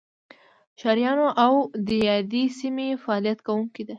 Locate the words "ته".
3.85-3.89